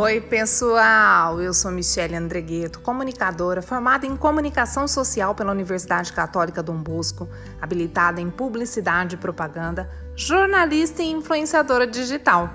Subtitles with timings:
[0.00, 1.42] Oi, pessoal!
[1.42, 7.28] Eu sou Michele Andregueto, comunicadora formada em comunicação social pela Universidade Católica Dom Bosco,
[7.60, 12.48] habilitada em publicidade e propaganda, jornalista e influenciadora digital.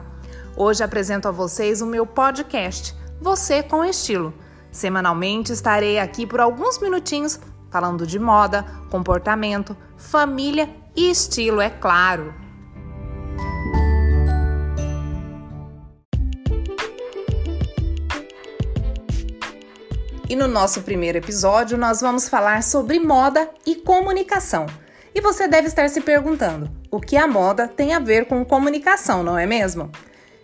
[0.56, 4.34] Hoje apresento a vocês o meu podcast, Você com Estilo.
[4.72, 12.43] Semanalmente estarei aqui por alguns minutinhos falando de moda, comportamento, família e estilo, é claro.
[20.30, 24.66] E no nosso primeiro episódio, nós vamos falar sobre moda e comunicação.
[25.14, 29.22] E você deve estar se perguntando: o que a moda tem a ver com comunicação,
[29.22, 29.92] não é mesmo?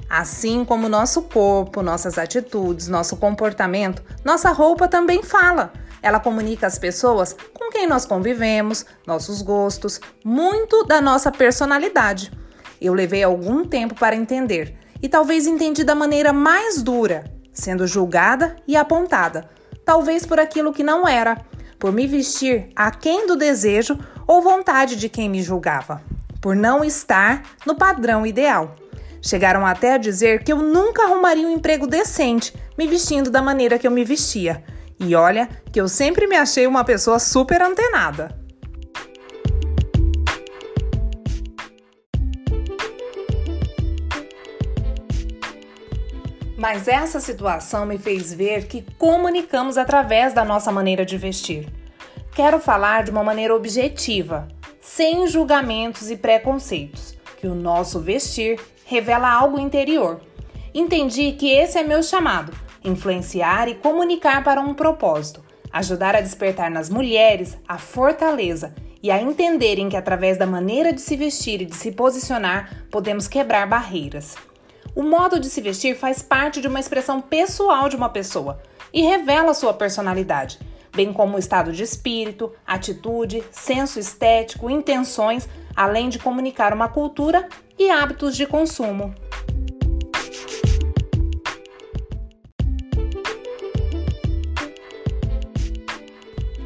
[0.10, 5.72] Assim como nosso corpo, nossas atitudes, nosso comportamento, nossa roupa também fala.
[6.02, 12.32] Ela comunica às pessoas com quem nós convivemos, nossos gostos, muito da nossa personalidade.
[12.82, 18.56] Eu levei algum tempo para entender e talvez entendi da maneira mais dura, sendo julgada
[18.68, 19.59] e apontada
[19.90, 21.36] talvez por aquilo que não era,
[21.80, 26.00] por me vestir aquém do desejo ou vontade de quem me julgava,
[26.40, 28.76] por não estar no padrão ideal.
[29.20, 33.80] Chegaram até a dizer que eu nunca arrumaria um emprego decente me vestindo da maneira
[33.80, 34.64] que eu me vestia.
[35.00, 38.39] E olha que eu sempre me achei uma pessoa super antenada.
[46.60, 51.70] Mas essa situação me fez ver que comunicamos através da nossa maneira de vestir.
[52.36, 54.46] Quero falar de uma maneira objetiva,
[54.82, 60.20] sem julgamentos e preconceitos, que o nosso vestir revela algo interior.
[60.74, 62.52] Entendi que esse é meu chamado:
[62.84, 69.22] influenciar e comunicar para um propósito, ajudar a despertar nas mulheres a fortaleza e a
[69.22, 74.36] entenderem que através da maneira de se vestir e de se posicionar podemos quebrar barreiras.
[75.00, 78.62] O modo de se vestir faz parte de uma expressão pessoal de uma pessoa
[78.92, 80.60] e revela sua personalidade,
[80.94, 87.48] bem como o estado de espírito, atitude, senso estético, intenções, além de comunicar uma cultura
[87.78, 89.16] e hábitos de consumo.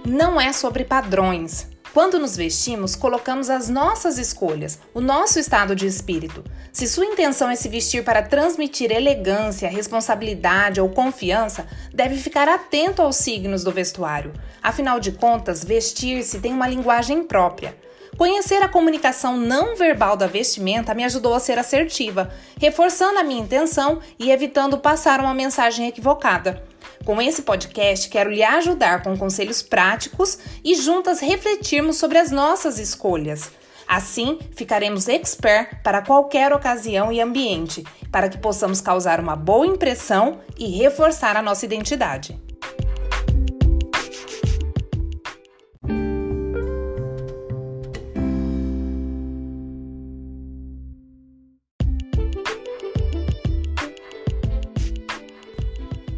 [0.03, 5.86] Não é sobre padrões, quando nos vestimos, colocamos as nossas escolhas, o nosso estado de
[5.86, 6.44] espírito.
[6.72, 13.04] Se sua intenção é se vestir para transmitir elegância, responsabilidade ou confiança, deve ficar atento
[13.04, 14.34] aos signos do vestuário.
[14.62, 17.78] Afinal de contas, vestir-se tem uma linguagem própria.
[18.18, 23.42] Conhecer a comunicação não verbal da vestimenta me ajudou a ser assertiva, reforçando a minha
[23.42, 26.64] intenção e evitando passar uma mensagem equivocada.
[27.06, 32.80] Com esse podcast, quero lhe ajudar com conselhos práticos e juntas refletirmos sobre as nossas
[32.80, 33.52] escolhas.
[33.86, 40.40] Assim, ficaremos expert para qualquer ocasião e ambiente, para que possamos causar uma boa impressão
[40.58, 42.40] e reforçar a nossa identidade.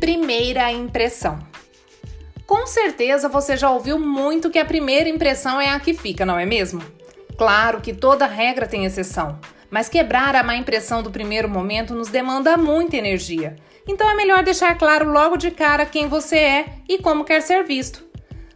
[0.05, 1.39] Primeira impressão.
[2.45, 6.38] Com certeza você já ouviu muito que a primeira impressão é a que fica, não
[6.38, 6.79] é mesmo?
[7.35, 12.09] Claro que toda regra tem exceção, mas quebrar a má impressão do primeiro momento nos
[12.09, 13.55] demanda muita energia.
[13.88, 17.63] Então é melhor deixar claro logo de cara quem você é e como quer ser
[17.63, 18.05] visto.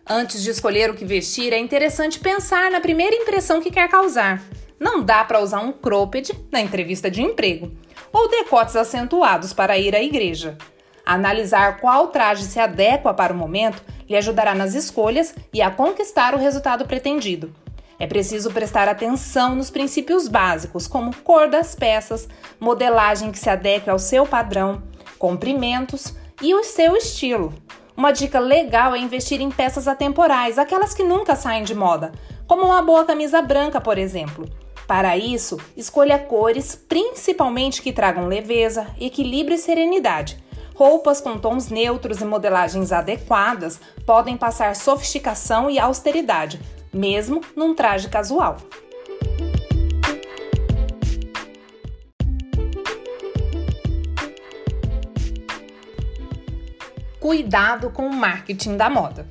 [0.08, 4.40] Antes de escolher o que vestir, é interessante pensar na primeira impressão que quer causar.
[4.80, 7.72] Não dá para usar um cropped na entrevista de emprego
[8.14, 10.56] ou decotes acentuados para ir à igreja.
[11.10, 16.36] Analisar qual traje se adequa para o momento lhe ajudará nas escolhas e a conquistar
[16.36, 17.52] o resultado pretendido.
[17.98, 23.90] É preciso prestar atenção nos princípios básicos, como cor das peças, modelagem que se adeque
[23.90, 24.84] ao seu padrão,
[25.18, 27.56] comprimentos e o seu estilo.
[27.98, 32.12] Uma dica legal é investir em peças atemporais, aquelas que nunca saem de moda,
[32.46, 34.48] como uma boa camisa branca, por exemplo.
[34.86, 40.48] Para isso, escolha cores principalmente que tragam leveza, equilíbrio e serenidade
[40.80, 46.58] Roupas com tons neutros e modelagens adequadas podem passar sofisticação e austeridade,
[46.94, 48.56] mesmo num traje casual.
[57.20, 59.28] Cuidado com o marketing da moda.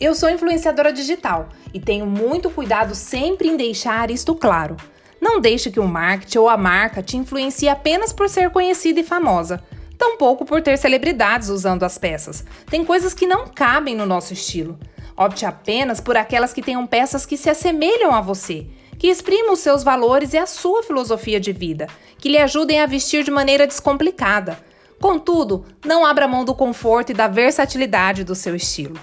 [0.00, 4.74] Eu sou influenciadora digital e tenho muito cuidado sempre em deixar isto claro.
[5.20, 9.04] Não deixe que o marketing ou a marca te influencie apenas por ser conhecida e
[9.04, 9.62] famosa
[9.98, 12.44] tampouco por ter celebridades usando as peças.
[12.70, 14.78] Tem coisas que não cabem no nosso estilo.
[15.16, 19.58] Opte apenas por aquelas que tenham peças que se assemelham a você, que exprimam os
[19.58, 23.66] seus valores e a sua filosofia de vida, que lhe ajudem a vestir de maneira
[23.66, 24.58] descomplicada.
[25.00, 28.98] Contudo, não abra mão do conforto e da versatilidade do seu estilo.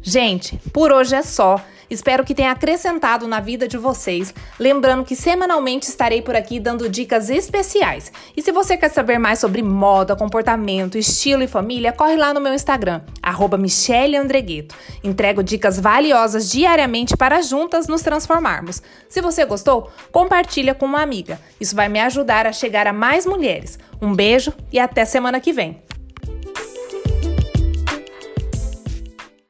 [0.00, 1.60] Gente, por hoje é só.
[1.88, 4.34] Espero que tenha acrescentado na vida de vocês.
[4.58, 8.12] Lembrando que semanalmente estarei por aqui dando dicas especiais.
[8.36, 12.40] E se você quer saber mais sobre moda, comportamento, estilo e família, corre lá no
[12.40, 13.02] meu Instagram,
[13.58, 14.74] @micheleandregueto.
[15.02, 18.82] Entrego dicas valiosas diariamente para juntas nos transformarmos.
[19.08, 21.40] Se você gostou, compartilha com uma amiga.
[21.60, 23.78] Isso vai me ajudar a chegar a mais mulheres.
[24.00, 25.80] Um beijo e até semana que vem.